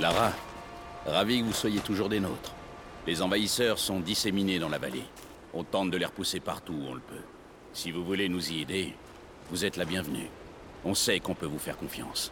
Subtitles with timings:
[0.00, 0.32] Lara,
[1.06, 2.54] ravi que vous soyez toujours des nôtres.
[3.04, 5.02] Les envahisseurs sont disséminés dans la vallée.
[5.52, 7.24] On tente de les repousser partout où on le peut.
[7.72, 8.94] Si vous voulez nous y aider,
[9.50, 10.30] vous êtes la bienvenue.
[10.84, 12.30] On sait qu'on peut vous faire confiance.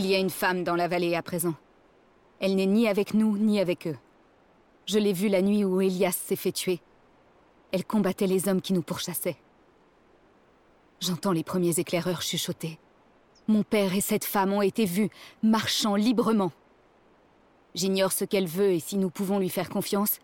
[0.00, 1.52] Il y a une femme dans la vallée à présent.
[2.40, 3.98] Elle n'est ni avec nous, ni avec eux.
[4.86, 6.80] Je l'ai vue la nuit où Elias s'est fait tuer.
[7.70, 9.36] Elle combattait les hommes qui nous pourchassaient.
[11.00, 12.78] J'entends les premiers éclaireurs chuchoter.
[13.46, 15.10] Mon père et cette femme ont été vus,
[15.42, 16.52] marchant librement.
[17.74, 20.18] J'ignore ce qu'elle veut et si nous pouvons lui faire confiance,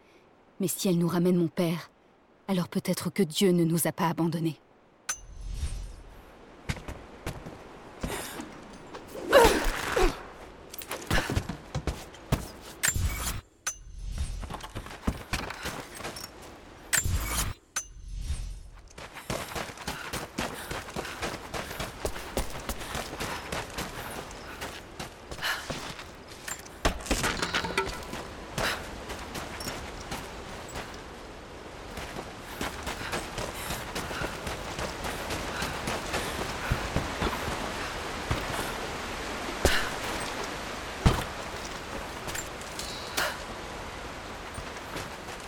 [0.59, 1.91] mais si elle nous ramène mon père,
[2.49, 4.59] alors peut-être que Dieu ne nous a pas abandonnés.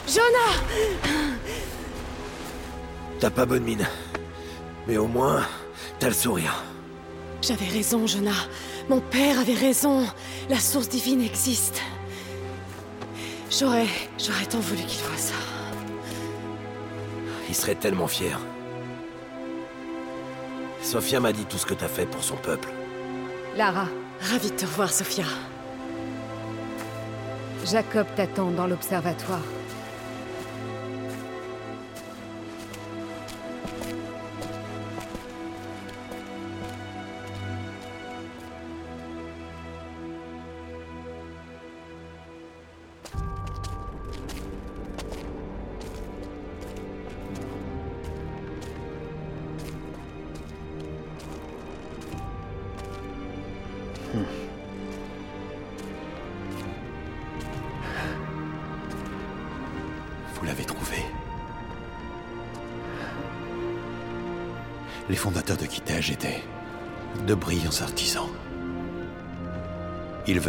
[0.09, 0.65] Jonah
[3.21, 3.87] T'as pas bonne mine.
[4.89, 5.47] Mais au moins,
[6.01, 6.65] t'as le sourire.
[7.41, 8.49] J'avais raison, Jonah.
[8.89, 10.05] Mon père avait raison.
[10.51, 11.81] La source divine existe.
[13.49, 13.87] J'aurais...
[14.19, 15.35] J'aurais tant voulu qu'il voie ça.
[17.49, 18.41] Il serait tellement fier.
[20.83, 22.71] Sophia m'a dit tout ce que t'as fait pour son peuple.
[23.57, 23.87] Lara,
[24.21, 25.27] Ravi de te revoir, Sophia.
[27.65, 29.58] Jacob t'attend dans l'observatoire.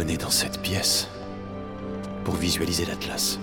[0.00, 1.08] Venaient dans cette pièce
[2.24, 3.38] pour visualiser l'Atlas.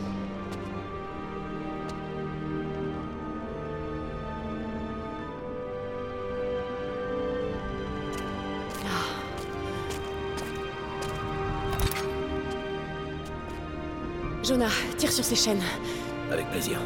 [14.43, 14.65] Jonah,
[14.97, 15.61] tire sur ces chaînes.
[16.31, 16.79] Avec plaisir.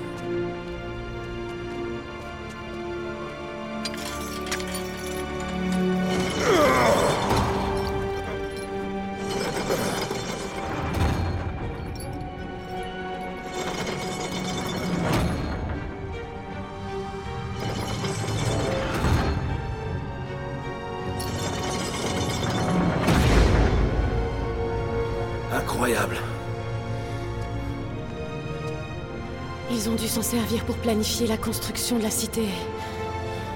[30.32, 32.46] Servir pour planifier la construction de la cité.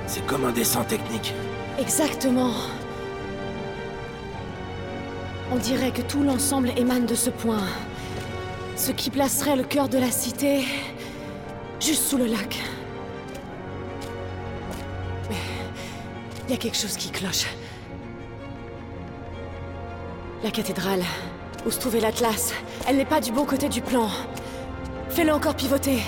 [0.08, 1.34] C'est comme un dessin technique.
[1.80, 2.52] Exactement.
[5.54, 7.64] On dirait que tout l'ensemble émane de ce point.
[8.76, 10.66] Ce qui placerait le cœur de la cité
[11.80, 12.62] juste sous le lac.
[15.30, 15.38] Mais
[16.46, 17.46] il y a quelque chose qui cloche.
[20.44, 21.04] La cathédrale,
[21.66, 22.54] où se trouvait l'Atlas,
[22.86, 24.10] elle n'est pas du bon côté du plan.
[25.08, 26.02] Fais-le encore pivoter.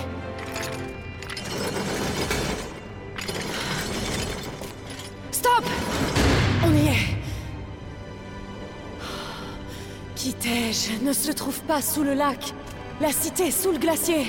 [10.48, 12.54] Kitej ne se trouve pas sous le lac.
[13.02, 14.28] La cité sous le glacier.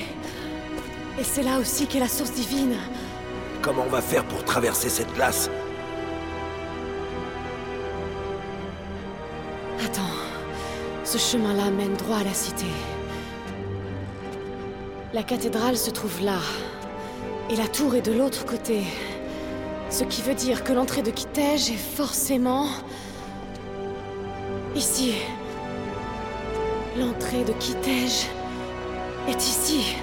[1.18, 2.74] Et c'est là aussi qu'est la source divine.
[3.62, 5.48] Comment on va faire pour traverser cette glace?
[9.84, 10.00] Attends.
[11.04, 12.66] Ce chemin-là mène droit à la cité.
[15.14, 16.38] La cathédrale se trouve là.
[17.48, 18.82] Et la tour est de l'autre côté.
[19.88, 22.66] Ce qui veut dire que l'entrée de Kitej est forcément...
[24.74, 25.14] Ici.
[26.98, 28.28] L'entrée de Kitej
[29.28, 29.94] est ici.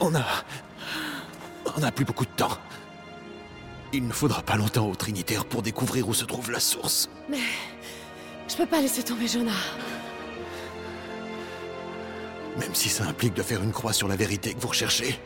[0.00, 0.24] On a...
[1.76, 2.58] On n'a plus beaucoup de temps.
[3.92, 7.08] Il ne faudra pas longtemps au Trinitaire pour découvrir où se trouve la source.
[8.48, 9.52] Je peux pas laisser tomber Jonah.
[12.58, 15.18] Même si ça implique de faire une croix sur la vérité que vous recherchez.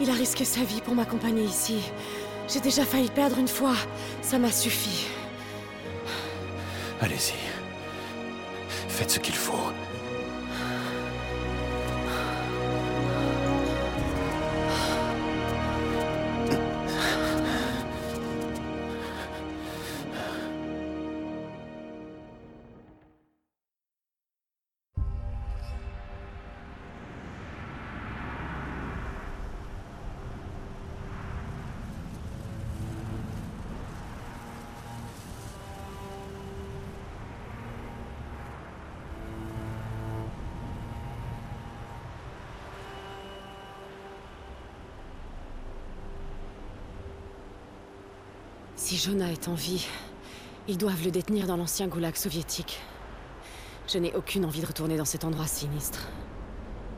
[0.00, 1.80] Il a risqué sa vie pour m'accompagner ici.
[2.48, 3.74] J'ai déjà failli perdre une fois.
[4.22, 5.06] Ça m'a suffi.
[7.00, 7.34] Allez-y.
[8.88, 9.72] Faites ce qu'il faut.
[48.98, 49.86] Jonah est en vie,
[50.66, 52.80] ils doivent le détenir dans l'ancien goulag soviétique.
[53.86, 56.08] Je n'ai aucune envie de retourner dans cet endroit sinistre.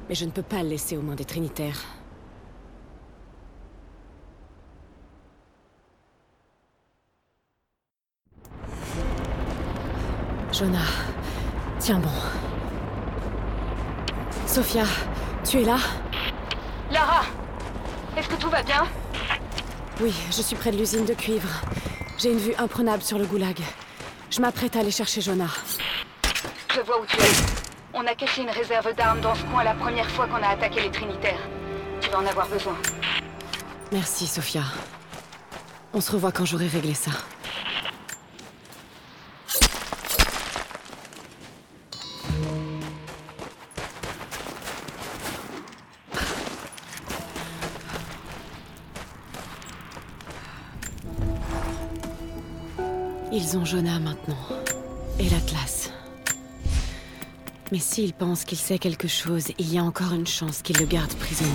[0.09, 1.85] Mais je ne peux pas le laisser aux mains des Trinitaires.
[10.55, 10.79] Jonah,
[11.81, 12.09] tiens bon.
[14.47, 14.85] Sophia,
[15.45, 15.77] tu es là?
[16.91, 17.25] Lara
[18.17, 18.85] Est-ce que tout va bien?
[20.01, 21.61] Oui, je suis près de l'usine de cuivre.
[22.21, 23.59] J'ai une vue imprenable sur le goulag.
[24.31, 25.49] Je m'apprête à aller chercher Jonah.
[26.75, 27.31] Je vois où tu es.
[27.95, 30.83] On a caché une réserve d'armes dans ce coin la première fois qu'on a attaqué
[30.83, 31.41] les Trinitaires.
[32.03, 32.77] Tu vas en avoir besoin.
[33.91, 34.65] Merci, Sophia.
[35.95, 37.11] On se revoit quand j'aurai réglé ça.
[53.33, 54.35] Ils ont Jonah maintenant.
[55.21, 55.93] Et l'Atlas.
[57.71, 60.87] Mais s'il pense qu'il sait quelque chose, il y a encore une chance qu'il le
[60.87, 61.51] garde prisonnier.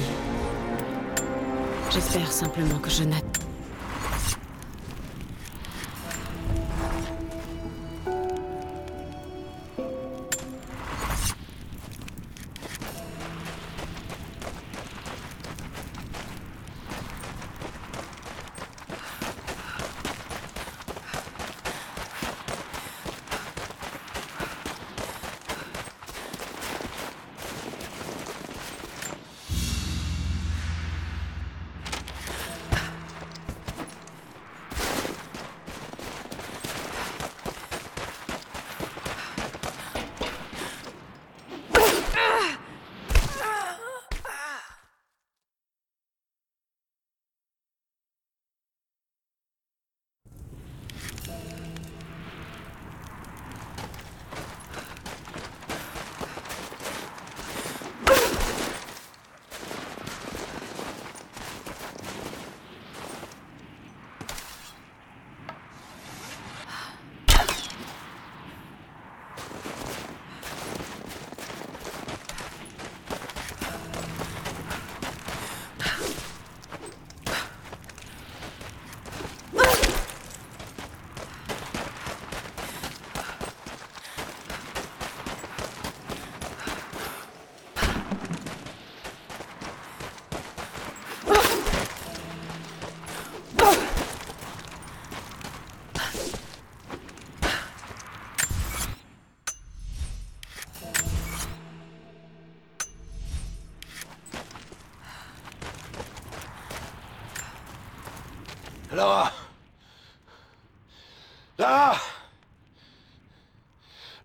[1.91, 3.19] J'espère simplement que Jonah...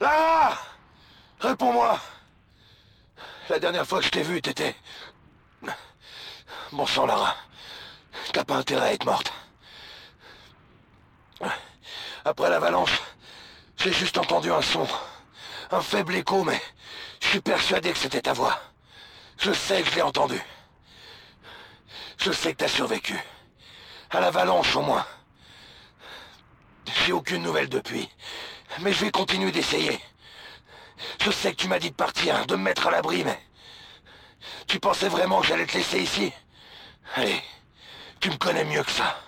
[0.00, 0.56] Lara
[1.40, 2.00] Réponds-moi
[3.50, 4.74] La dernière fois que je t'ai vue, t'étais...
[6.72, 7.36] Bon sang, Lara.
[8.32, 9.32] T'as pas intérêt à être morte.
[12.24, 13.00] Après l'avalanche,
[13.76, 14.86] j'ai juste entendu un son.
[15.70, 16.60] Un faible écho, mais
[17.20, 18.60] je suis persuadé que c'était ta voix.
[19.38, 20.40] Je sais que je l'ai entendu.
[22.18, 23.18] Je sais que t'as survécu.
[24.10, 25.06] À l'avalanche, au moins.
[27.04, 28.08] J'ai aucune nouvelle depuis.
[28.78, 30.00] Mais je vais continuer d'essayer.
[31.20, 33.40] Je sais que tu m'as dit de partir, de me mettre à l'abri, mais...
[34.66, 36.32] Tu pensais vraiment que j'allais te laisser ici?
[37.16, 37.42] Allez,
[38.20, 39.20] tu me connais mieux que ça.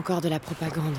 [0.00, 0.96] Encore de la propagande.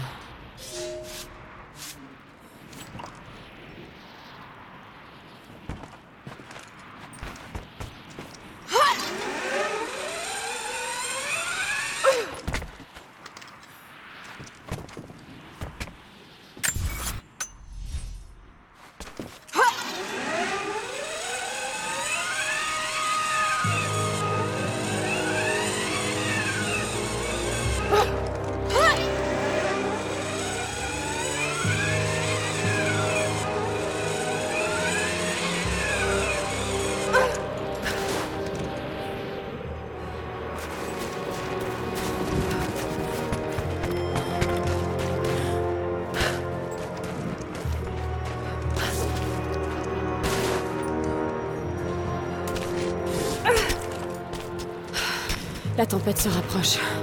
[56.02, 57.01] Tempête se rapproche.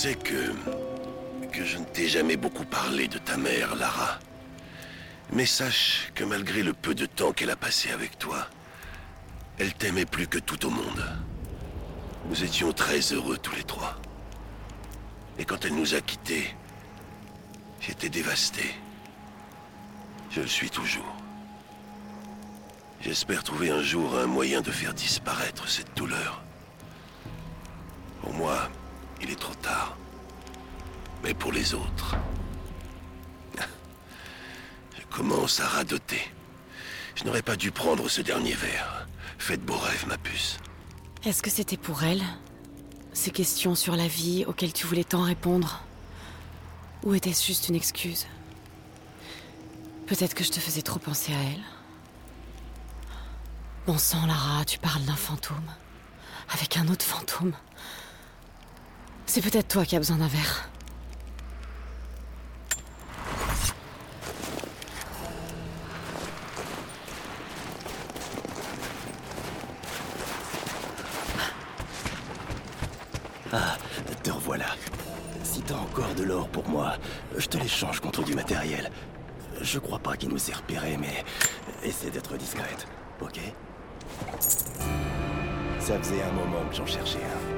[0.00, 0.54] Sais que...
[1.52, 4.18] que je ne t'ai jamais beaucoup parlé de ta mère, Lara.
[5.30, 8.46] Mais sache que malgré le peu de temps qu'elle a passé avec toi,
[9.58, 11.04] elle t'aimait plus que tout au monde.
[12.30, 14.00] Nous étions très heureux tous les trois.
[15.38, 16.56] Et quand elle nous a quittés,
[17.82, 18.74] j'étais dévasté.
[20.30, 21.14] Je le suis toujours.
[23.02, 26.40] J'espère trouver un jour un moyen de faire disparaître cette douleur.
[28.22, 28.70] Pour moi,
[29.36, 29.96] trop tard.
[31.22, 32.16] Mais pour les autres...
[34.98, 36.30] Je commence à radoter?
[37.14, 39.06] Je n'aurais pas dû prendre ce dernier verre.
[39.38, 40.58] Faites beaux rêves, ma puce.
[41.24, 42.22] Est-ce que c'était pour elle?
[43.12, 45.82] Ces questions sur la vie auxquelles tu voulais tant répondre?
[47.02, 48.26] Ou était-ce juste une excuse?
[50.06, 51.62] Peut-être que je te faisais trop penser à elle.
[53.86, 55.70] Bon sang, Lara, tu parles d'un fantôme.
[56.52, 57.52] Avec un autre fantôme.
[59.32, 60.68] C'est peut-être toi qui as besoin d'un verre.
[73.52, 73.76] Ah,
[74.24, 74.64] te revoilà.
[75.44, 76.96] Si t'as encore de l'or pour moi,
[77.36, 78.90] je te l'échange contre du matériel.
[79.60, 81.24] Je crois pas qu'il nous ait repérés, mais
[81.84, 82.88] essaie d'être discrète,
[83.20, 83.38] ok?
[85.78, 87.49] Ça faisait un moment que j'en cherchais un.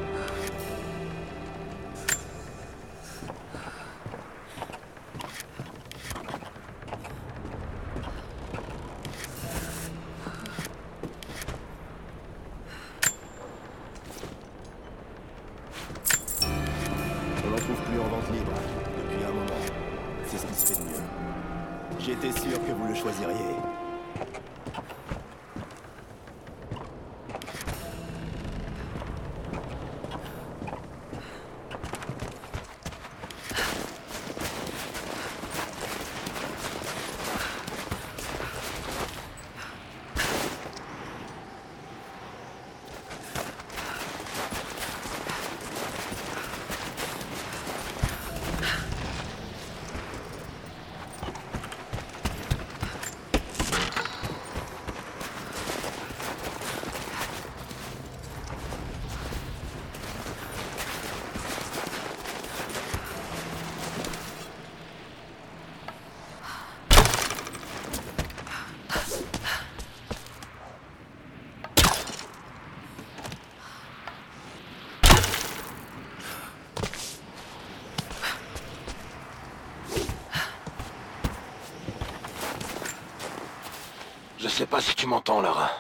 [84.73, 85.71] Pas si tu m'entends, Lara.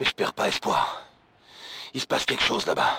[0.00, 1.02] Mais je perds pas espoir.
[1.92, 2.98] Il se passe quelque chose là-bas.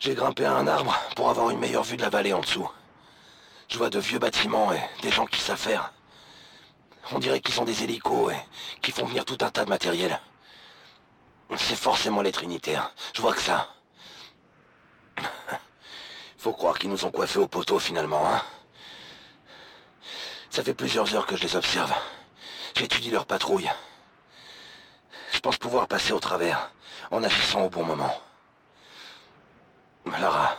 [0.00, 2.66] J'ai grimpé à un arbre pour avoir une meilleure vue de la vallée en dessous.
[3.68, 5.92] Je vois de vieux bâtiments et des gens qui faire.
[7.12, 10.18] On dirait qu'ils ont des hélicos et qui font venir tout un tas de matériel.
[11.58, 12.90] C'est forcément les Trinitaires.
[13.14, 13.68] Je vois que ça.
[16.38, 18.42] Faut croire qu'ils nous ont coiffés au poteau finalement, hein.
[20.48, 21.92] Ça fait plusieurs heures que je les observe.
[22.74, 23.70] J'étudie leur patrouille.
[25.32, 26.70] Je pense pouvoir passer au travers,
[27.10, 28.20] en agissant au bon moment.
[30.20, 30.56] Lara,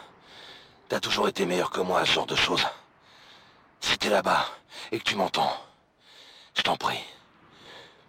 [0.89, 2.65] t'as toujours été meilleur que moi à ce genre de choses.
[3.81, 4.45] Si t'es là-bas
[4.91, 5.55] et que tu m'entends,
[6.55, 7.03] je t'en prie,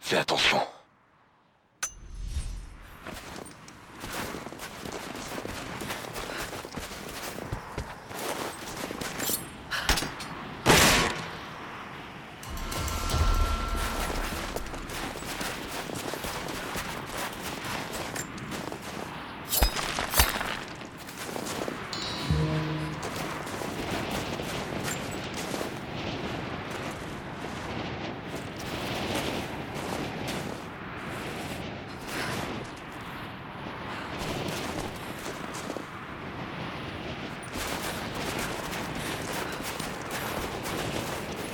[0.01, 0.61] fais attention.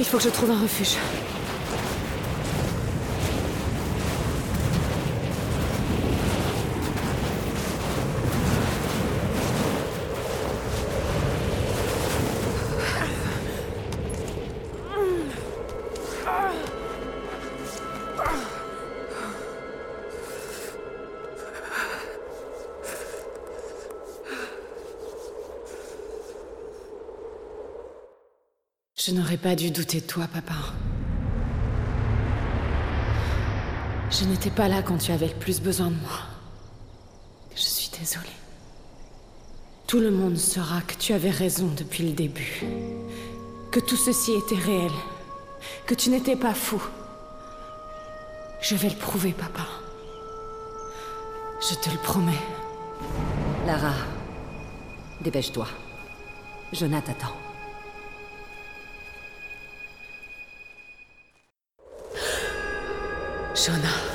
[0.02, 0.96] Il faut je trouve un refuge.
[29.32, 30.52] Je n'aurais pas dû douter de toi, papa.
[34.10, 36.18] Je n'étais pas là quand tu avais le plus besoin de moi.
[37.56, 38.26] Je suis désolée.
[39.86, 42.62] Tout le monde saura que tu avais raison depuis le début.
[43.70, 44.92] Que tout ceci était réel.
[45.86, 46.82] Que tu n'étais pas fou.
[48.60, 49.66] Je vais le prouver, papa.
[51.70, 52.44] Je te le promets.
[53.66, 53.94] Lara,
[55.22, 55.68] dépêche-toi.
[56.74, 57.32] Jonah t'attend.
[63.62, 64.11] Jonah.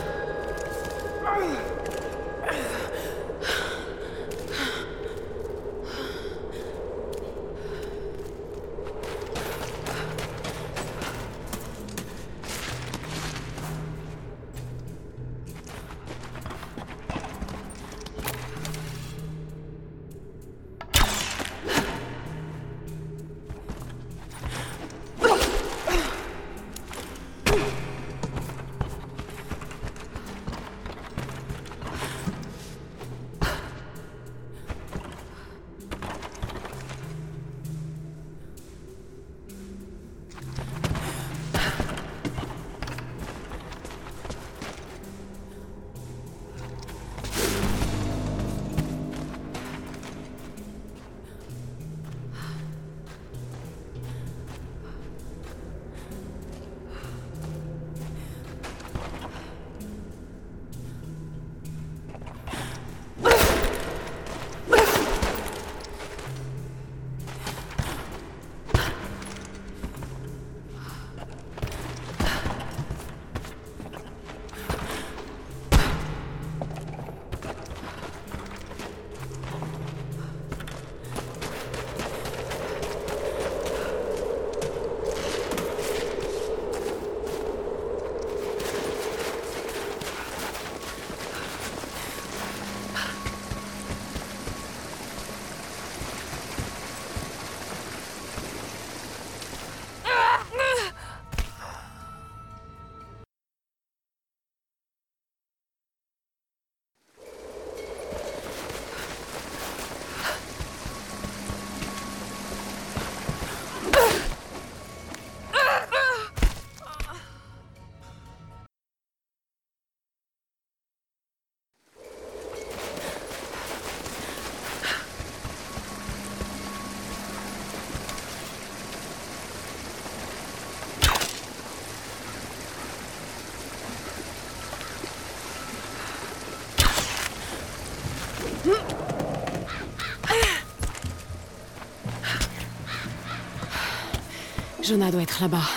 [144.83, 145.67] Jonah doit être là-bas,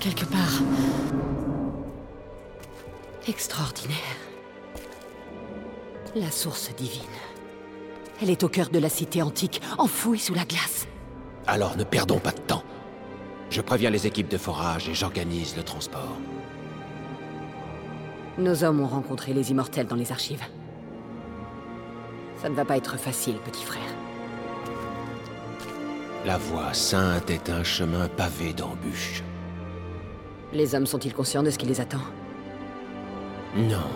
[0.00, 0.60] quelque part.
[3.26, 3.96] Extraordinaire.
[6.14, 7.02] La source divine.
[8.20, 10.86] Elle est au cœur de la cité antique, enfouie sous la glace.
[11.46, 12.62] Alors ne perdons pas de temps.
[13.48, 16.16] Je préviens les équipes de forage et j'organise le transport.
[18.38, 20.44] Nos hommes ont rencontré les immortels dans les archives.
[22.42, 23.82] Ça ne va pas être facile, petit frère.
[26.24, 29.22] La voie sainte est un chemin pavé d'embûches.
[30.52, 32.02] Les hommes sont-ils conscients de ce qui les attend?
[33.56, 33.88] Non.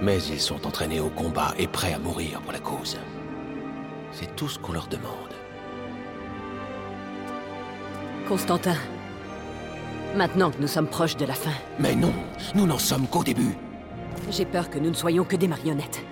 [0.00, 2.96] Mais ils sont entraînés au combat et prêts à mourir pour la cause.
[4.12, 5.10] C'est tout ce qu'on leur demande.
[8.28, 8.76] Constantin,
[10.16, 12.12] maintenant que nous sommes proches de la fin, Mais non,
[12.54, 13.56] nous n'en sommes qu'au début.
[14.30, 16.02] j'ai peur que nous ne soyons que des marionnettes.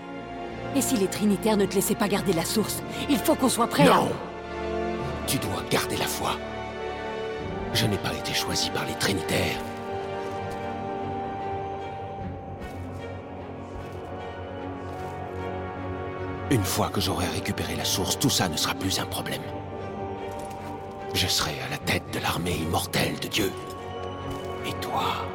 [0.74, 3.68] Et si les Trinitaires ne te laissaient pas garder la source, il faut qu'on soit
[3.68, 4.02] prêt à...
[5.26, 6.36] Tu dois garder la foi.
[7.74, 9.58] Je n'ai pas été choisi par les Trinitaires.
[16.50, 19.40] Une fois que j'aurai récupéré la source, tout ça ne sera plus un problème.
[21.14, 23.50] Je serai à la tête de l'armée immortelle de Dieu.
[24.66, 25.26] Et toi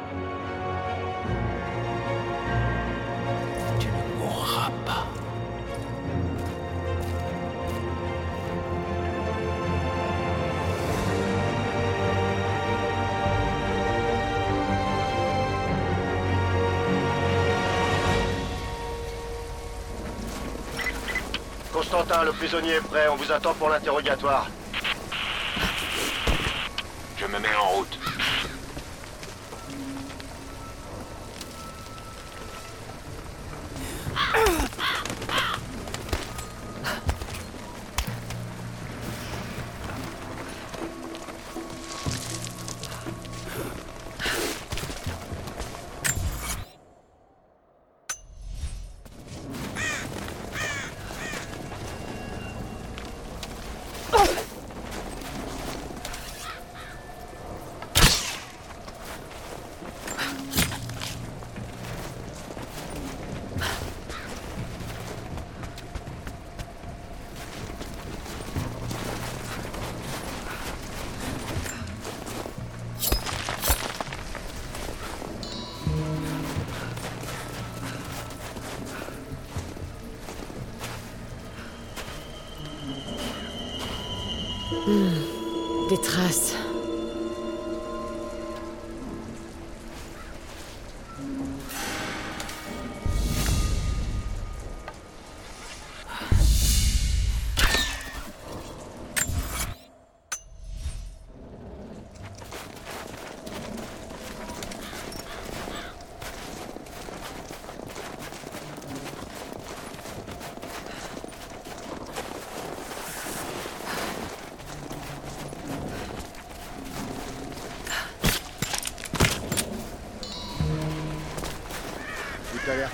[21.98, 24.46] Constantin, le prisonnier est prêt, on vous attend pour l'interrogatoire.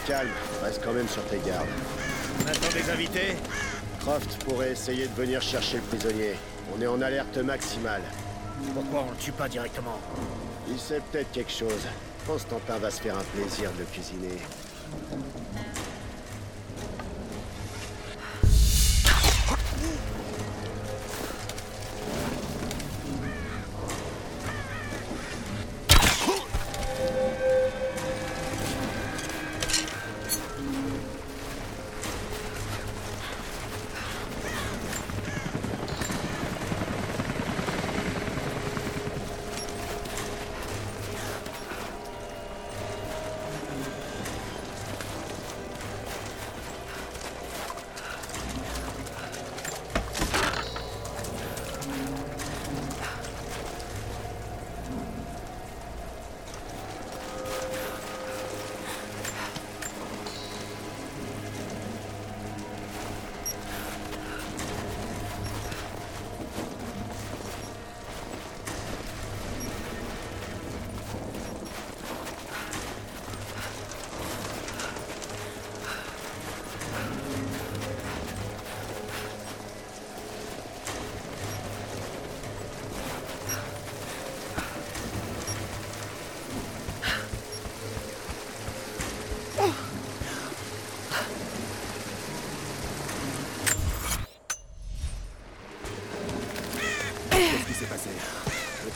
[0.07, 0.31] Calme,
[0.63, 1.67] reste quand même sur tes gardes.
[2.41, 3.37] On attend des invités
[4.01, 6.35] Croft pourrait essayer de venir chercher le prisonnier.
[6.77, 8.03] On est en alerte maximale.
[8.75, 9.99] Pourquoi on le tue pas directement?
[10.69, 11.87] Il sait peut-être quelque chose.
[12.27, 14.37] Constantin va se faire un plaisir de le cuisiner.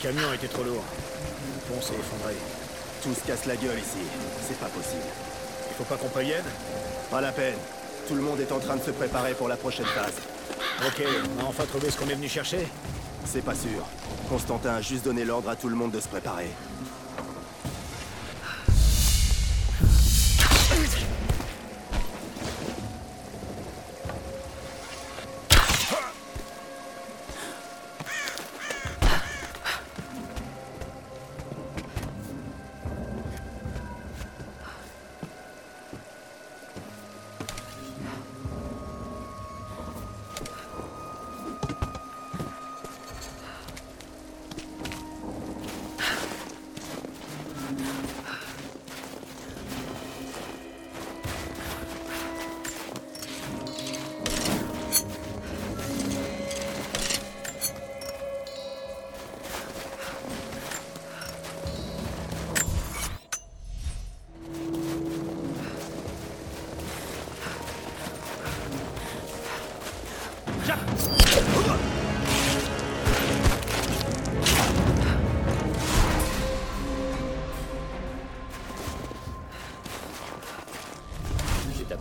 [0.09, 0.83] Camion était trop lourd.
[0.83, 2.33] Le pont s'est effondré.
[3.03, 4.03] Tout se casse la gueule ici.
[4.41, 5.03] C'est pas possible.
[5.69, 6.43] Il faut pas qu'on prévienne
[7.11, 7.53] Pas la peine.
[8.07, 10.15] Tout le monde est en train de se préparer pour la prochaine phase.
[10.87, 11.03] Ok,
[11.37, 12.67] on a enfin trouvé ce qu'on est venu chercher
[13.23, 13.85] C'est pas sûr.
[14.29, 16.49] Constantin a juste donné l'ordre à tout le monde de se préparer.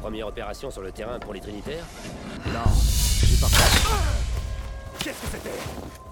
[0.08, 1.84] Première opération sur le terrain pour les Trinitaires.
[2.46, 2.72] Non,
[3.20, 3.46] j'ai pas
[4.98, 6.07] Qu'est-ce que c'était?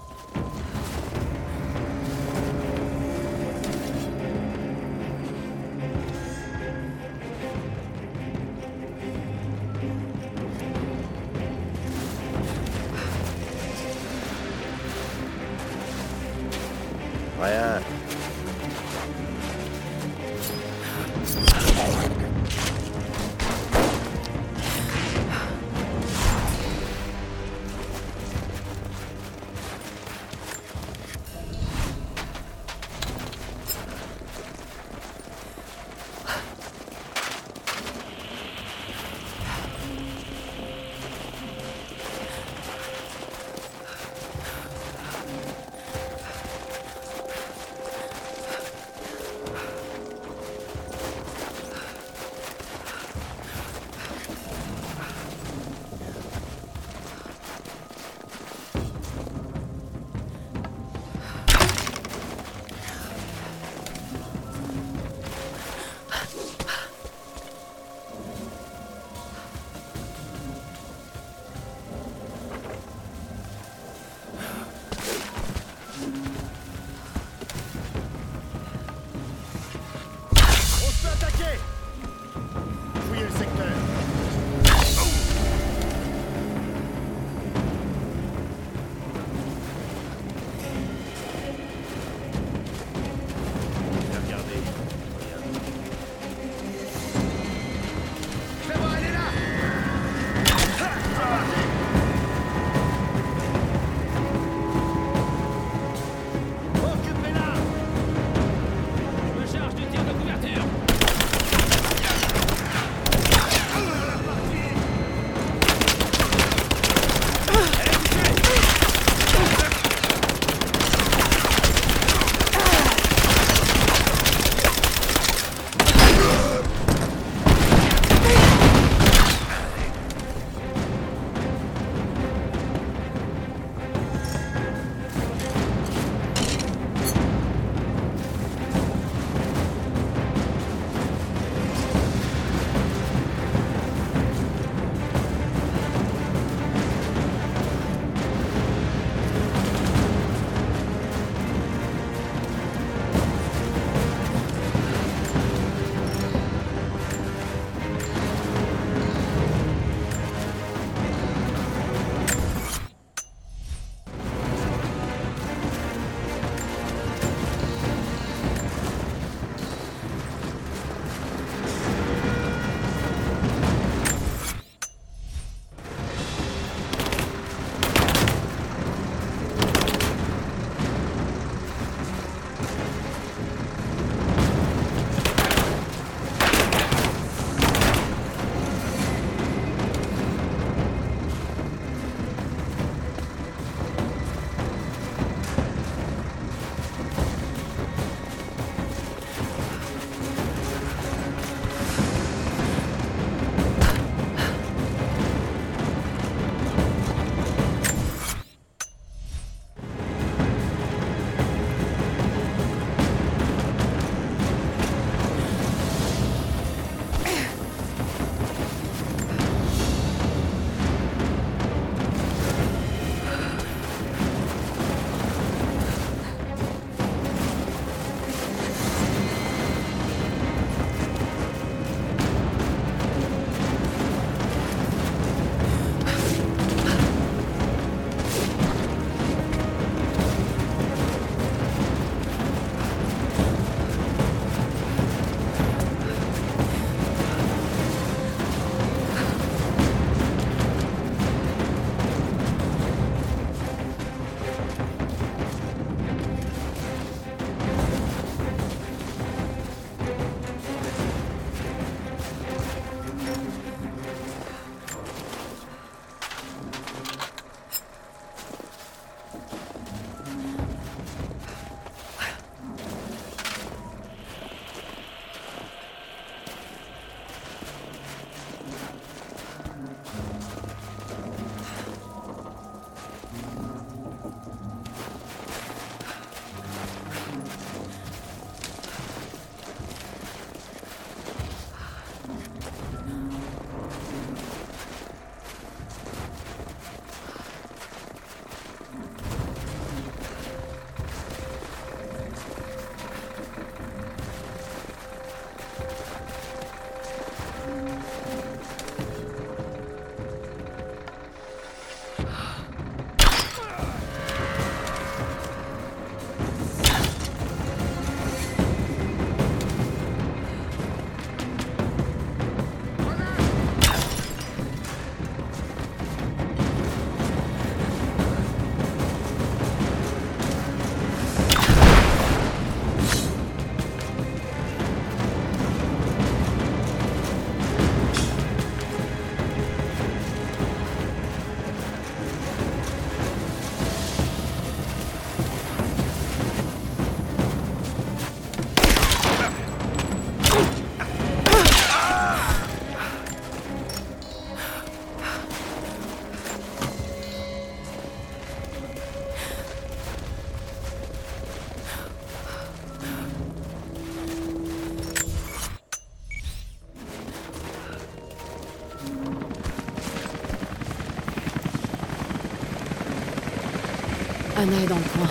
[374.59, 375.27] Anna est dans le coin.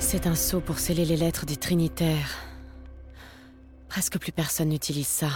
[0.00, 2.40] C'est un sceau pour sceller les lettres des Trinitaires.
[3.88, 5.28] Presque plus personne n'utilise ça.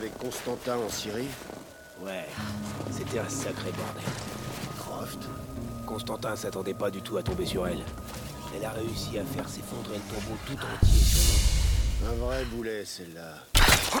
[0.00, 1.28] Avec Constantin en Syrie
[2.02, 2.26] Ouais,
[2.90, 4.02] c'était un sacré bordel.
[4.78, 5.18] Croft
[5.86, 7.82] Constantin s'attendait pas du tout à tomber sur elle.
[8.56, 13.34] Elle a réussi à faire s'effondrer le tombeau tout entier sur Un vrai boulet, celle-là.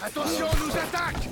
[0.02, 1.28] Attention, on nous attaque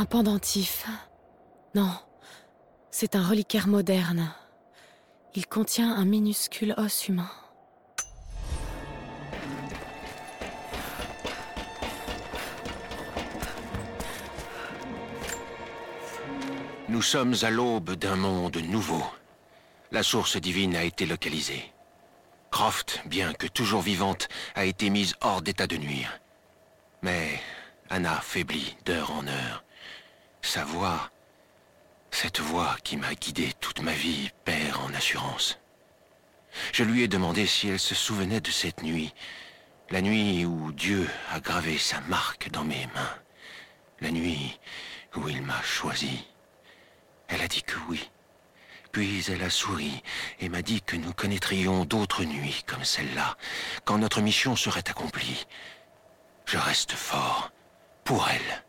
[0.00, 0.86] Un pendentif.
[1.74, 1.92] Non,
[2.90, 4.32] c'est un reliquaire moderne.
[5.34, 7.30] Il contient un minuscule os humain.
[16.88, 19.04] Nous sommes à l'aube d'un monde nouveau.
[19.92, 21.74] La source divine a été localisée.
[22.50, 26.18] Croft, bien que toujours vivante, a été mise hors d'état de nuire.
[27.02, 27.38] Mais
[27.90, 29.62] Anna faiblit d'heure en heure.
[30.42, 31.10] Sa voix,
[32.10, 35.58] cette voix qui m'a guidé toute ma vie, perd en assurance.
[36.72, 39.14] Je lui ai demandé si elle se souvenait de cette nuit,
[39.90, 43.14] la nuit où Dieu a gravé sa marque dans mes mains,
[44.00, 44.58] la nuit
[45.16, 46.26] où il m'a choisi.
[47.28, 48.10] Elle a dit que oui.
[48.92, 50.02] Puis elle a souri
[50.40, 53.36] et m'a dit que nous connaîtrions d'autres nuits comme celle-là,
[53.84, 55.46] quand notre mission serait accomplie.
[56.46, 57.52] Je reste fort
[58.02, 58.64] pour elle.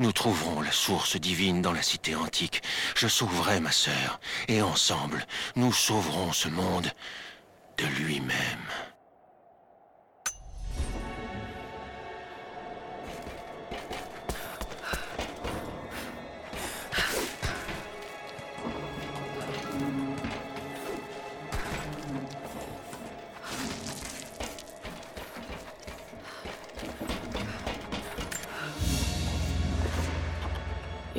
[0.00, 2.62] Nous trouverons la source divine dans la cité antique.
[2.94, 5.26] Je sauverai ma sœur, et ensemble,
[5.56, 6.88] nous sauverons ce monde
[7.78, 8.68] de lui-même.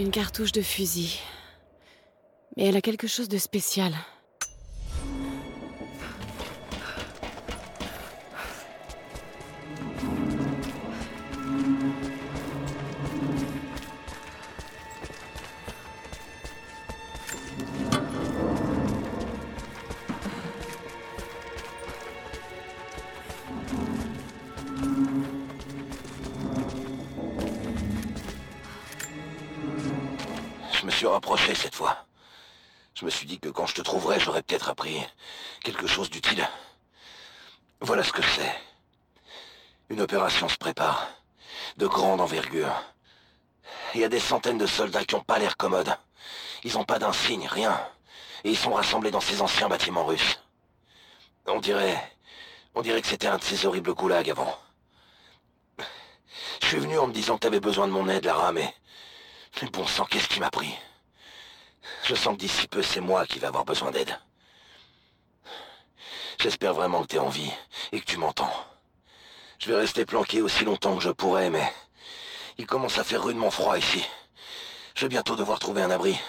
[0.09, 1.19] Une cartouche de fusil.
[2.57, 3.93] Mais elle a quelque chose de spécial.
[42.19, 42.83] De grande envergure.
[43.95, 45.95] Il y a des centaines de soldats qui ont pas l'air commodes.
[46.65, 47.79] Ils ont pas d'insigne, rien.
[48.43, 50.37] Et ils sont rassemblés dans ces anciens bâtiments russes.
[51.47, 51.97] On dirait...
[52.75, 54.53] On dirait que c'était un de ces horribles goulags avant.
[56.61, 58.75] Je suis venu en me disant que t'avais besoin de mon aide, Lara, mais...
[59.61, 60.77] Mais bon sang, qu'est-ce qui m'a pris?
[62.03, 64.19] Je sens que d'ici peu, c'est moi qui vais avoir besoin d'aide.
[66.37, 67.51] J'espère vraiment que t'es en vie
[67.93, 68.53] et que tu m'entends.
[69.57, 71.71] Je vais rester planqué aussi longtemps que je pourrai, mais...
[72.59, 74.03] Il commence à faire rudement froid ici.
[74.93, 76.19] Je vais bientôt devoir trouver un abri.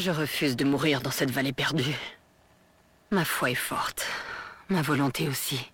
[0.00, 1.94] Je refuse de mourir dans cette vallée perdue.
[3.10, 4.06] Ma foi est forte.
[4.70, 5.70] Ma volonté aussi.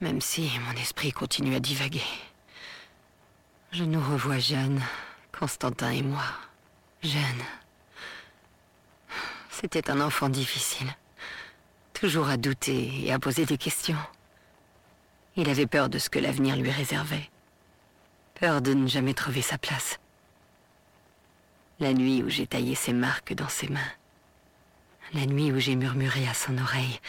[0.00, 2.06] Même si mon esprit continue à divaguer.
[3.72, 4.80] Je nous revois jeunes,
[5.38, 6.24] Constantin et moi.
[7.02, 7.44] Jeunes.
[9.50, 10.88] C'était un enfant difficile.
[11.92, 13.98] Toujours à douter et à poser des questions.
[15.36, 17.28] Il avait peur de ce que l'avenir lui réservait.
[18.40, 20.00] Peur de ne jamais trouver sa place.
[21.80, 23.92] La nuit où j'ai taillé ses marques dans ses mains.
[25.14, 27.00] La nuit où j'ai murmuré à son oreille.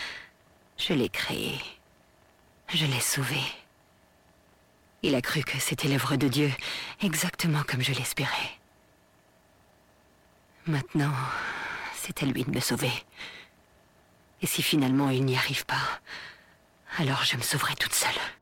[0.78, 1.60] Je l'ai créé.
[2.70, 3.42] Je l'ai sauvé.
[5.04, 6.50] Il a cru que c'était l'œuvre de Dieu,
[7.02, 8.52] exactement comme je l'espérais.
[10.68, 11.14] Maintenant,
[11.96, 12.94] c'est à lui de me sauver.
[14.42, 16.00] Et si finalement il n'y arrive pas,
[16.98, 18.41] alors je me sauverai toute seule.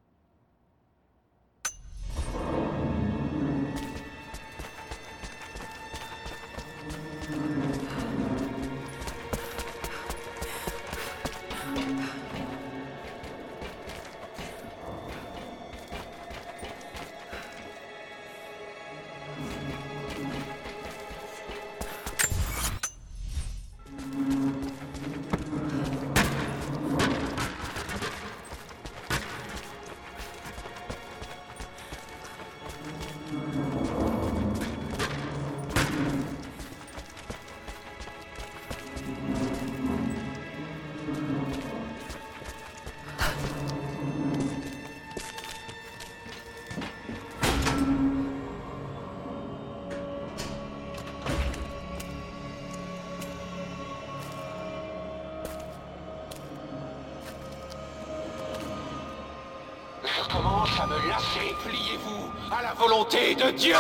[60.89, 61.55] Me lasser.
[61.65, 63.75] Pliez-vous à la volonté de Dieu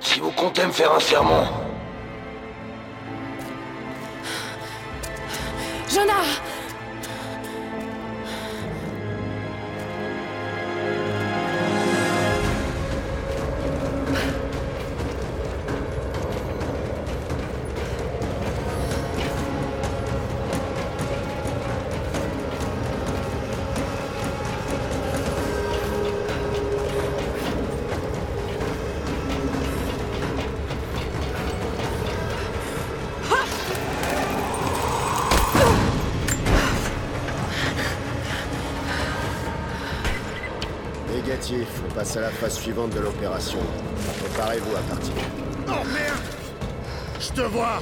[0.00, 1.46] Si vous comptez me faire un sermon...
[5.92, 6.22] Jonah
[42.10, 43.58] passe à la phase suivante de l'opération.
[44.20, 45.12] Préparez-vous à partir.
[45.68, 46.18] Oh merde
[47.20, 47.80] Je te vois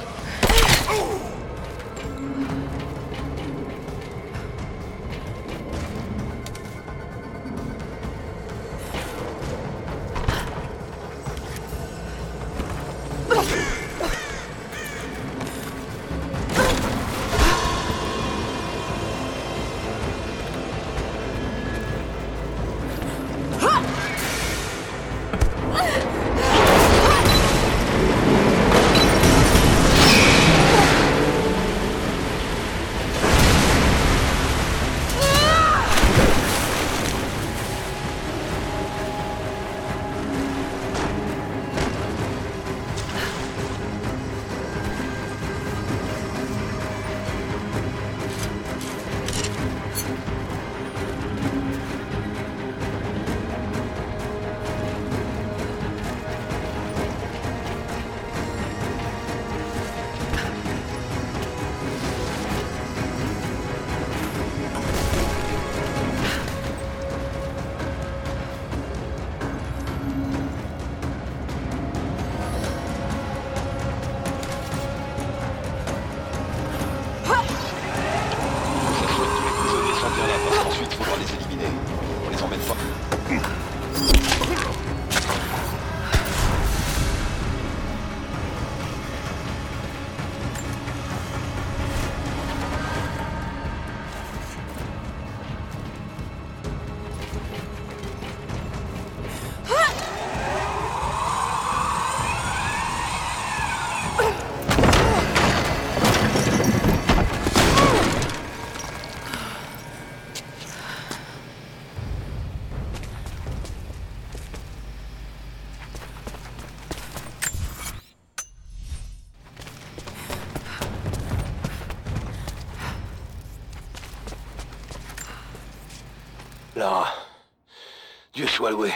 [128.69, 128.93] Loué.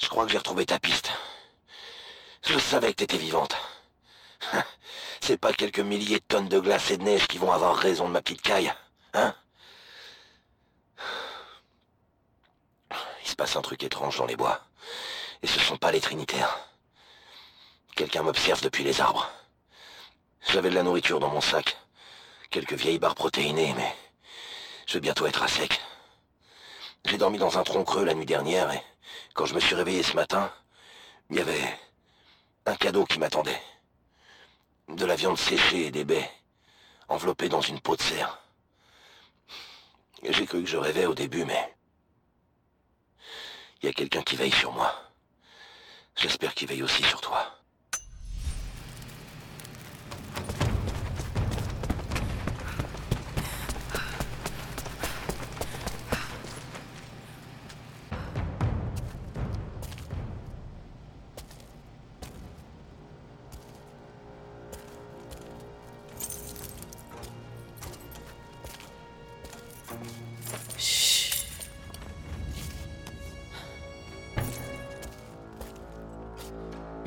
[0.00, 1.12] Je crois que j'ai retrouvé ta piste.
[2.46, 3.56] Je savais que t'étais vivante.
[5.20, 8.06] C'est pas quelques milliers de tonnes de glace et de neige qui vont avoir raison
[8.06, 8.72] de ma petite caille,
[9.14, 9.34] hein?
[13.22, 14.60] Il se passe un truc étrange dans les bois.
[15.42, 16.58] Et ce sont pas les Trinitaires.
[17.96, 19.30] Quelqu'un m'observe depuis les arbres.
[20.48, 21.76] J'avais de la nourriture dans mon sac.
[22.50, 23.96] Quelques vieilles barres protéinées, mais...
[24.86, 25.80] Je vais bientôt être à sec.
[27.06, 28.82] J'ai dormi dans un tronc creux la nuit dernière et
[29.34, 30.52] quand je me suis réveillé ce matin,
[31.30, 31.78] il y avait
[32.66, 33.60] un cadeau qui m'attendait.
[34.88, 36.30] De la viande séchée et des baies,
[37.08, 38.38] enveloppées dans une peau de cerf.
[40.22, 41.74] J'ai cru que je rêvais au début, mais...
[43.82, 44.94] Il y a quelqu'un qui veille sur moi.
[46.16, 47.60] J'espère qu'il veille aussi sur toi.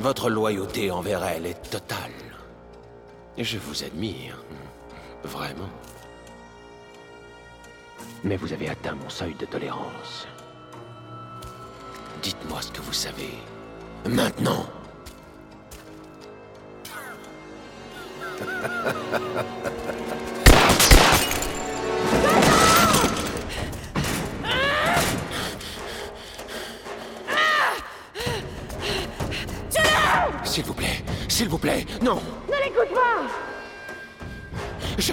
[0.07, 2.13] Votre loyauté envers elle est totale.
[3.37, 4.41] Je vous admire.
[5.25, 5.69] Vraiment.
[8.23, 10.25] Mais vous avez atteint mon seuil de tolérance.
[12.23, 13.33] Dites-moi ce que vous savez.
[14.07, 14.65] Maintenant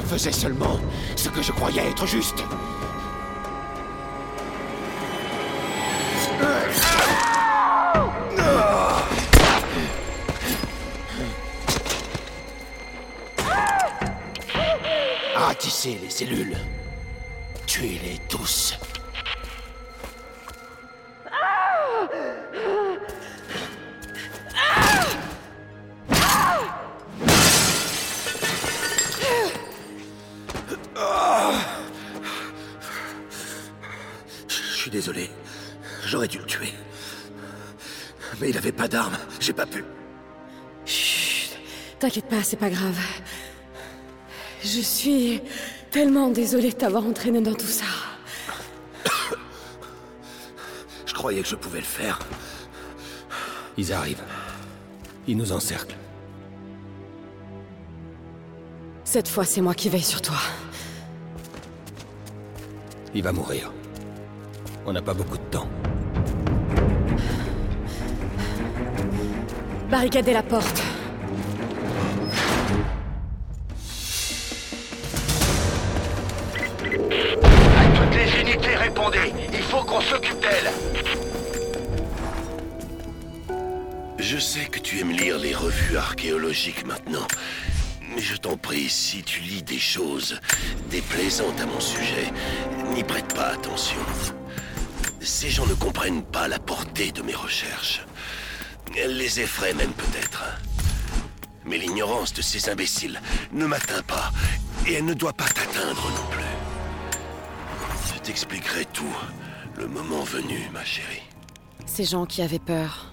[0.04, 0.78] faisais seulement
[1.16, 2.42] ce que je croyais être juste.
[15.34, 16.56] Ratisser les cellules.
[17.66, 18.78] Tuez-les tous.
[42.04, 42.98] T'inquiète pas, c'est pas grave.
[44.62, 45.40] Je suis
[45.90, 47.86] tellement désolée de t'avoir entraîné dans tout ça.
[51.06, 52.18] Je croyais que je pouvais le faire.
[53.78, 54.22] Ils arrivent.
[55.26, 55.96] Ils nous encerclent.
[59.04, 60.36] Cette fois, c'est moi qui veille sur toi.
[63.14, 63.72] Il va mourir.
[64.84, 65.70] On n'a pas beaucoup de temps.
[69.88, 70.93] Barricadez la porte.
[79.52, 80.72] Il faut qu'on s'occupe d'elle
[84.18, 87.26] Je sais que tu aimes lire les revues archéologiques maintenant.
[88.14, 90.40] Mais je t'en prie, si tu lis des choses
[90.88, 92.32] déplaisantes à mon sujet,
[92.94, 94.00] n'y prête pas attention.
[95.20, 98.06] Ces gens ne comprennent pas la portée de mes recherches.
[98.96, 100.44] Elles les effraient même peut-être.
[101.66, 103.20] Mais l'ignorance de ces imbéciles
[103.52, 104.32] ne m'atteint pas,
[104.86, 106.43] et elle ne doit pas t'atteindre non plus.
[108.24, 109.14] T'expliquerai tout,
[109.76, 111.22] le moment venu, ma chérie.
[111.84, 113.12] Ces gens qui avaient peur.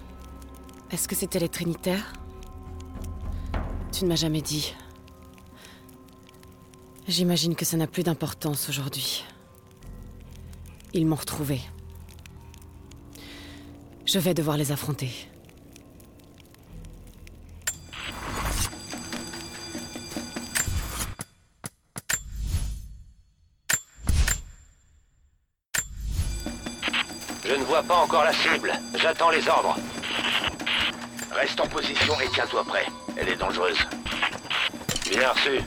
[0.90, 2.14] Est-ce que c'était les Trinitaires?
[3.92, 4.74] Tu ne m'as jamais dit.
[7.10, 9.26] J'imagine que ça n'a plus d'importance aujourd'hui.
[10.94, 11.60] Ils m'ont retrouvé.
[14.06, 15.12] Je vais devoir les affronter.
[27.92, 28.72] Pas encore la cible.
[28.96, 29.76] J'attends les ordres.
[31.30, 32.86] Reste en position et tiens-toi prêt.
[33.18, 33.80] Elle est dangereuse.
[35.10, 35.62] Bien reçu.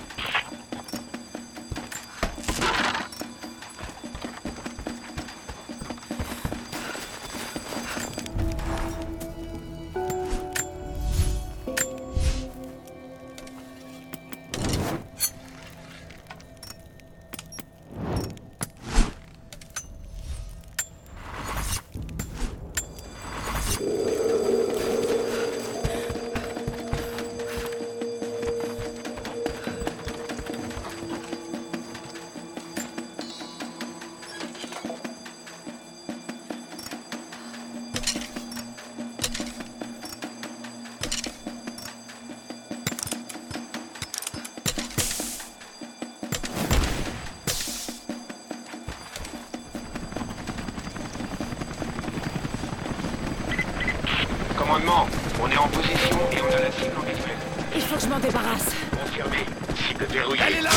[54.64, 55.06] Commandement,
[55.42, 57.36] on est en position et on a la cible en visuel.
[57.74, 58.70] Il faut que je m'en débarrasse.
[58.98, 59.44] Confirmé.
[59.76, 60.40] Cible verrouillée.
[60.46, 60.70] Elle est là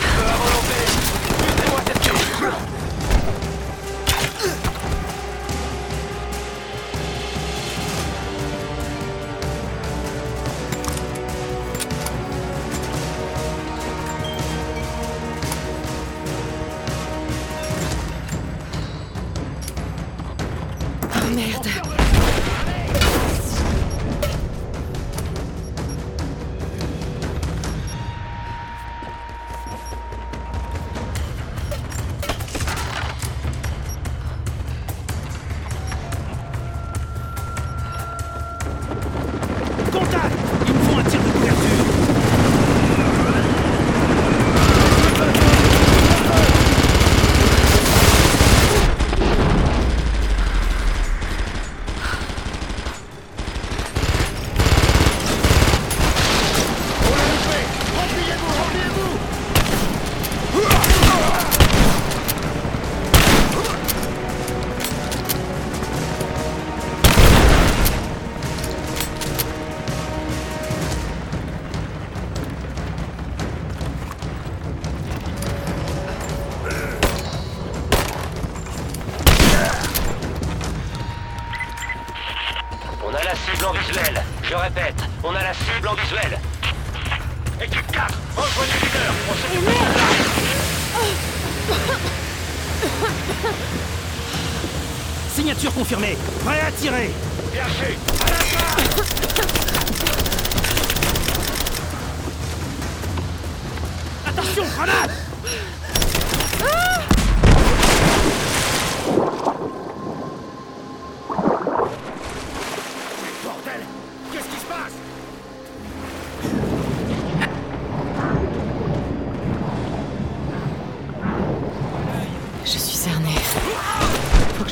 [0.00, 0.78] Feu à volonté.
[1.44, 2.73] Usez-moi cette cible.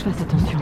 [0.02, 0.58] Je fasse attention.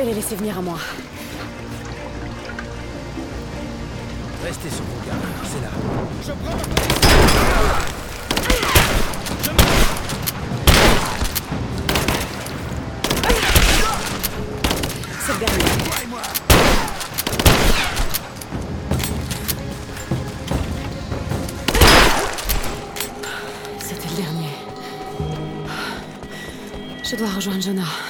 [0.00, 0.78] Vais les laisser venir à moi.
[4.42, 5.20] Restez sur vos gardes.
[5.44, 5.68] C'est là.
[6.26, 6.62] Je prends ma
[15.20, 15.64] C'est le dernier.
[23.80, 24.52] C'était le dernier.
[27.04, 28.09] Je dois rejoindre Jonah.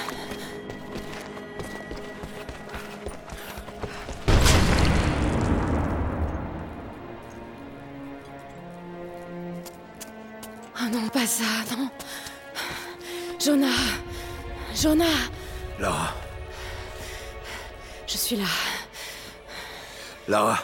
[20.31, 20.57] Lara.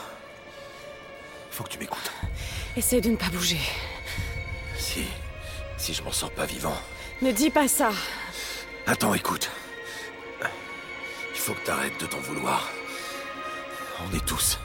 [1.52, 2.10] Faut que tu m'écoutes.
[2.78, 3.60] Essaye de ne pas bouger.
[4.78, 5.04] Si.
[5.76, 6.78] Si je m'en sors pas vivant.
[7.22, 7.92] Ne dis pas ça
[8.86, 9.52] Attends, écoute.
[10.42, 12.70] Il faut que t'arrêtes de t'en vouloir.
[14.06, 14.58] On est tous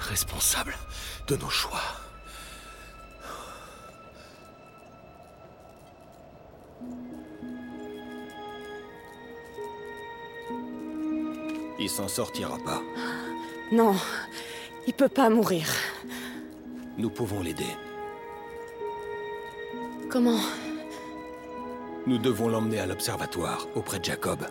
[0.00, 0.76] responsables
[1.26, 1.80] de nos choix.
[11.80, 12.82] Il s'en sortira pas.
[13.70, 13.94] Non,
[14.86, 15.66] il peut pas mourir.
[16.96, 17.76] Nous pouvons l'aider.
[20.10, 20.40] Comment?
[22.06, 24.46] Nous devons l'emmener à l'observatoire, auprès de Jacob.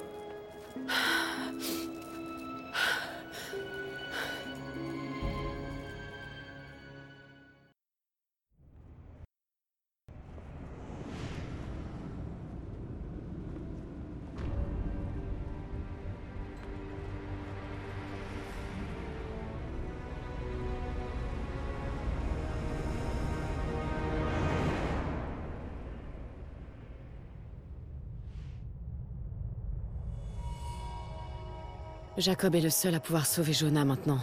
[32.18, 34.18] Jacob est le seul à pouvoir sauver Jonah maintenant.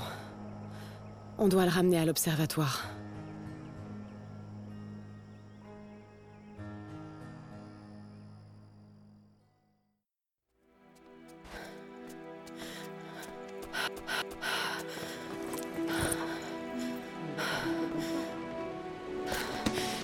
[1.38, 2.88] On doit le ramener à l'observatoire.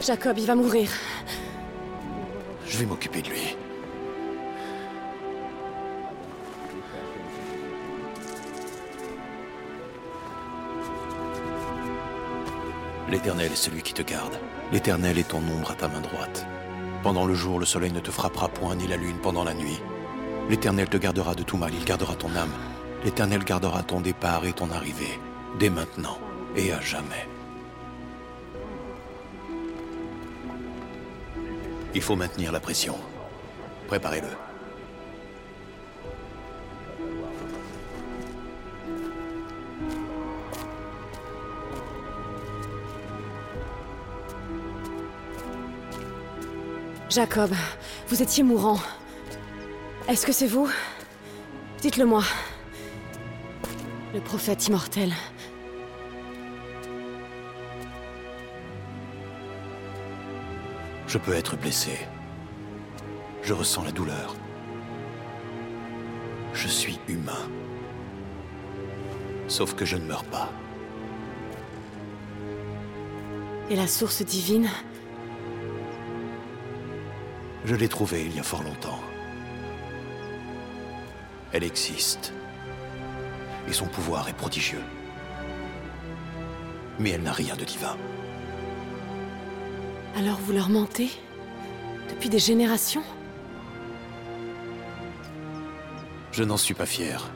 [0.00, 0.88] Jacob, il va mourir.
[2.68, 3.56] Je vais m'occuper de lui.
[13.10, 14.38] L'Éternel est celui qui te garde.
[14.70, 16.46] L'Éternel est ton ombre à ta main droite.
[17.02, 19.80] Pendant le jour, le soleil ne te frappera point, ni la lune pendant la nuit.
[20.48, 22.52] L'Éternel te gardera de tout mal, il gardera ton âme.
[23.04, 25.18] L'Éternel gardera ton départ et ton arrivée,
[25.58, 26.18] dès maintenant
[26.54, 27.26] et à jamais.
[31.94, 32.94] Il faut maintenir la pression.
[33.88, 34.49] Préparez-le.
[47.10, 47.50] Jacob,
[48.06, 48.78] vous étiez mourant.
[50.06, 50.70] Est-ce que c'est vous?
[51.80, 52.22] Dites-le moi.
[54.14, 55.12] Le prophète immortel.
[61.08, 61.98] Je peux être blessé.
[63.42, 64.36] Je ressens la douleur.
[66.54, 67.48] Je suis humain.
[69.48, 70.48] Sauf que je ne meurs pas.
[73.68, 74.68] Et la source divine?
[77.70, 78.98] Je l'ai trouvée il y a fort longtemps.
[81.52, 82.32] Elle existe.
[83.68, 84.82] Et son pouvoir est prodigieux.
[86.98, 87.96] Mais elle n'a rien de divin.
[90.16, 91.10] Alors vous leur mentez
[92.08, 93.04] Depuis des générations?
[96.32, 97.30] Je n'en suis pas fier.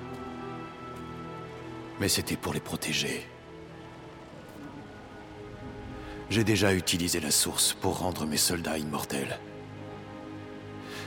[2.00, 3.24] Mais c'était pour les protéger.
[6.28, 9.38] J'ai déjà utilisé la source pour rendre mes soldats immortels.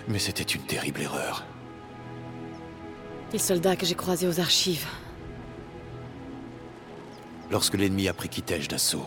[0.08, 1.46] Mais c'était une terrible erreur.
[3.34, 4.88] Les soldats que j'ai croisés aux archives.
[7.52, 9.06] Lorsque l'ennemi a pris Kitej d'assaut,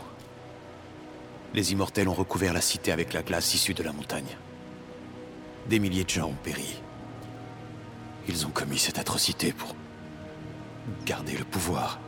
[1.55, 4.37] les immortels ont recouvert la cité avec la glace issue de la montagne.
[5.69, 6.81] Des milliers de gens ont péri.
[8.29, 9.75] Ils ont commis cette atrocité pour
[11.07, 11.99] garder le pouvoir.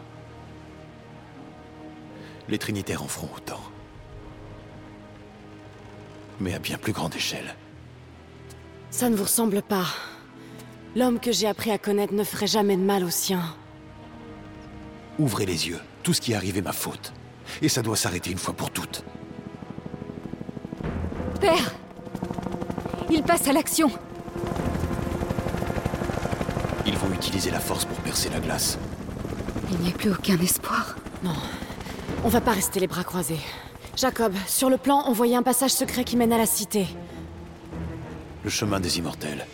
[2.48, 3.60] Les Trinitaires en feront autant.
[6.40, 7.54] Mais à bien plus grande échelle.
[8.92, 9.86] Ça ne vous ressemble pas.
[10.94, 13.42] L'homme que j'ai appris à connaître ne ferait jamais de mal aux siens.
[15.18, 15.80] Ouvrez les yeux.
[16.02, 17.14] Tout ce qui est arrivé est ma faute.
[17.62, 19.02] Et ça doit s'arrêter une fois pour toutes.
[21.40, 21.74] Père
[23.10, 23.90] Il passe à l'action
[26.86, 28.78] Ils vont utiliser la force pour percer la glace.
[29.70, 30.96] Il n'y a plus aucun espoir.
[31.24, 31.34] Non.
[32.24, 33.40] On va pas rester les bras croisés.
[33.96, 36.86] Jacob, sur le plan, on voyait un passage secret qui mène à la cité.
[38.44, 39.46] Le chemin des immortels.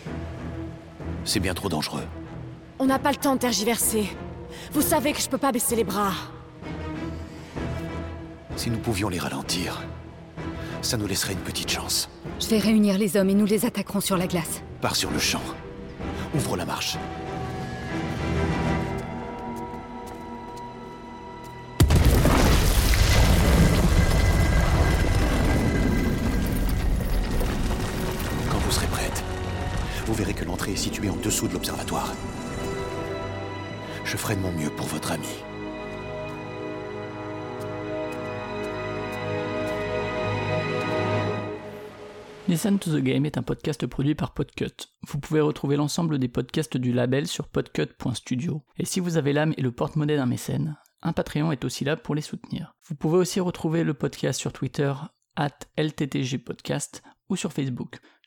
[1.23, 2.05] C'est bien trop dangereux.
[2.79, 4.09] On n'a pas le temps de tergiverser.
[4.71, 6.13] Vous savez que je peux pas baisser les bras.
[8.55, 9.81] Si nous pouvions les ralentir,
[10.81, 12.09] ça nous laisserait une petite chance.
[12.39, 14.61] Je vais réunir les hommes et nous les attaquerons sur la glace.
[14.81, 15.41] Pars sur le champ.
[16.33, 16.97] Ouvre la marche.
[30.79, 32.15] Située en dessous de l'observatoire.
[34.05, 35.27] Je ferai de mon mieux pour votre ami.
[42.47, 44.87] Listen to the Game est un podcast produit par Podcut.
[45.05, 48.63] Vous pouvez retrouver l'ensemble des podcasts du label sur podcut.studio.
[48.77, 51.97] Et si vous avez l'âme et le porte-monnaie d'un mécène, un Patreon est aussi là
[51.97, 52.73] pour les soutenir.
[52.87, 54.93] Vous pouvez aussi retrouver le podcast sur Twitter,
[55.35, 57.99] at LTTG Podcast, ou sur Facebook.